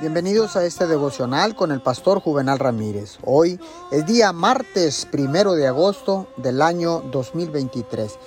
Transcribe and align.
Bienvenidos 0.00 0.56
a 0.56 0.64
este 0.64 0.86
devocional 0.86 1.54
con 1.54 1.72
el 1.72 1.82
pastor 1.82 2.22
Juvenal 2.22 2.58
Ramírez. 2.58 3.18
Hoy 3.22 3.60
es 3.90 4.06
día 4.06 4.32
martes 4.32 5.04
primero 5.04 5.52
de 5.52 5.66
agosto 5.66 6.26
del 6.38 6.62
año 6.62 7.00
2023. 7.12 8.18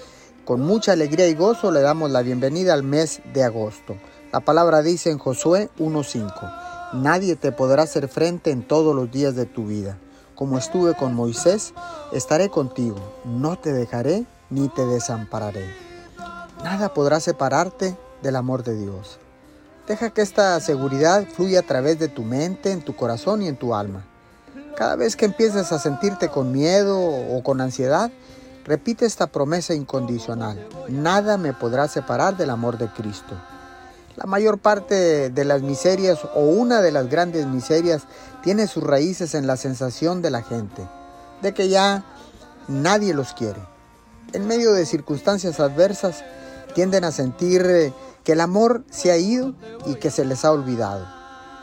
Con 0.46 0.62
mucha 0.62 0.92
alegría 0.92 1.28
y 1.28 1.34
gozo 1.34 1.72
le 1.72 1.82
damos 1.82 2.12
la 2.12 2.22
bienvenida 2.22 2.76
al 2.76 2.84
mes 2.84 3.24
de 3.34 3.44
agosto. 3.44 3.98
La 4.32 4.42
palabra 4.42 4.84
dice 4.84 5.10
en 5.10 5.18
Josué 5.18 5.72
1.5, 5.80 6.94
Nadie 6.94 7.36
te 7.38 7.52
podrá 7.52 7.82
hacer 7.82 8.08
frente 8.08 8.52
en 8.52 8.68
todos 8.68 8.96
los 8.96 9.10
días 9.10 9.34
de 9.34 9.48
tu 9.48 9.66
vida. 9.66 9.98
Como 10.36 10.60
estuve 10.60 10.94
con 10.94 11.16
Moisés, 11.16 11.74
estaré 12.12 12.50
contigo. 12.50 12.98
No 13.26 13.58
te 13.58 13.74
dejaré 13.74 14.26
ni 14.52 14.70
te 14.70 14.86
desampararé. 14.86 15.74
Nada 16.64 16.94
podrá 16.94 17.20
separarte 17.20 17.98
del 18.22 18.36
amor 18.36 18.62
de 18.64 18.76
Dios. 18.76 19.18
Deja 19.88 20.12
que 20.12 20.22
esta 20.22 20.58
seguridad 20.62 21.26
fluya 21.28 21.60
a 21.60 21.64
través 21.64 22.00
de 22.00 22.08
tu 22.08 22.24
mente, 22.24 22.72
en 22.72 22.82
tu 22.82 22.96
corazón 22.96 23.42
y 23.42 23.50
en 23.50 23.58
tu 23.58 23.76
alma. 23.76 24.06
Cada 24.78 24.96
vez 24.96 25.18
que 25.18 25.26
empieces 25.26 25.74
a 25.74 25.80
sentirte 25.80 26.30
con 26.30 26.54
miedo 26.54 26.98
o 26.98 27.44
con 27.44 27.60
ansiedad, 27.60 28.10
repite 28.64 29.06
esta 29.06 29.28
promesa 29.28 29.74
incondicional. 29.74 30.68
Nada 30.88 31.38
me 31.38 31.52
podrá 31.52 31.90
separar 31.90 32.38
del 32.38 32.50
amor 32.50 32.78
de 32.78 32.88
Cristo. 32.94 33.36
La 34.16 34.26
mayor 34.26 34.58
parte 34.58 35.30
de 35.30 35.46
las 35.46 35.62
miserias 35.62 36.20
o 36.34 36.42
una 36.42 36.82
de 36.82 36.92
las 36.92 37.10
grandes 37.10 37.46
miserias 37.46 38.04
tiene 38.42 38.68
sus 38.68 38.84
raíces 38.84 39.36
en 39.36 39.48
la 39.48 39.58
sensación 39.58 40.22
de 40.22 40.30
la 40.30 40.44
gente, 40.44 40.88
de 41.42 41.54
que 41.54 41.68
ya 41.68 42.06
nadie 42.70 43.14
los 43.14 43.34
quiere. 43.34 43.60
En 44.32 44.48
medio 44.48 44.72
de 44.72 44.86
circunstancias 44.86 45.60
adversas, 45.60 46.24
tienden 46.74 47.04
a 47.04 47.12
sentir 47.12 47.66
eh, 47.66 47.94
que 48.24 48.34
el 48.34 48.42
amor 48.42 48.84
se 48.90 49.12
ha 49.12 49.18
ido 49.18 49.54
y 49.86 49.96
que 49.96 50.12
se 50.12 50.26
les 50.26 50.46
ha 50.46 50.52
olvidado. 50.52 51.06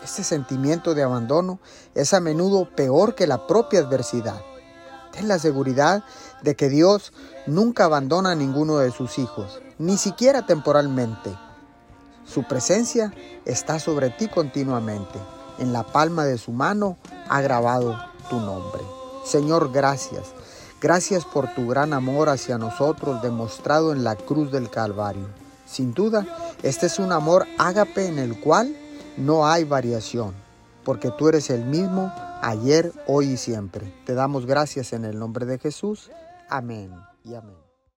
Este 0.02 0.24
sentimiento 0.24 0.95
de 0.95 1.02
abandono 1.02 1.59
es 1.95 2.14
a 2.14 2.20
menudo 2.20 2.69
peor 2.74 3.14
que 3.14 3.27
la 3.27 3.46
propia 3.46 3.80
adversidad. 3.80 4.41
Ten 5.12 5.28
la 5.28 5.39
seguridad 5.39 6.05
de 6.42 6.55
que 6.56 6.69
Dios 6.69 7.12
nunca 7.47 7.84
abandona 7.84 8.33
a 8.33 8.34
ninguno 8.34 8.78
de 8.78 8.92
sus 8.92 9.19
hijos, 9.19 9.61
ni 9.78 9.97
siquiera 9.97 10.47
temporalmente. 10.47 11.36
Su 12.25 12.44
presencia 12.44 13.12
está 13.45 13.78
sobre 13.78 14.11
ti 14.11 14.28
continuamente. 14.28 15.19
En 15.58 15.72
la 15.72 15.83
palma 15.83 16.24
de 16.24 16.39
su 16.39 16.52
mano 16.52 16.97
ha 17.28 17.41
grabado 17.42 17.98
tu 18.30 18.39
nombre. 18.41 18.83
Señor, 19.24 19.72
gracias. 19.72 20.33
Gracias 20.80 21.27
por 21.27 21.52
tu 21.55 21.67
gran 21.67 21.92
amor 21.92 22.30
hacia 22.30 22.56
nosotros 22.56 23.20
demostrado 23.20 23.92
en 23.92 24.02
la 24.05 24.17
cruz 24.17 24.50
del 24.50 24.70
Calvario. 24.70 25.27
Sin 25.71 25.95
duda, 25.95 26.27
este 26.65 26.87
es 26.87 26.99
un 26.99 27.13
amor 27.13 27.47
ágape 27.57 28.07
en 28.07 28.19
el 28.19 28.41
cual 28.41 28.75
no 29.17 29.47
hay 29.47 29.63
variación, 29.63 30.35
porque 30.85 31.13
tú 31.17 31.29
eres 31.29 31.49
el 31.49 31.65
mismo 31.65 32.13
ayer, 32.43 32.93
hoy 33.07 33.33
y 33.33 33.37
siempre. 33.37 33.95
Te 34.05 34.15
damos 34.15 34.47
gracias 34.47 34.93
en 34.93 35.05
el 35.05 35.17
nombre 35.17 35.47
de 35.47 35.59
Jesús. 35.59 36.11
Amén 36.48 36.93
y 37.25 37.35
amén. 37.35 37.70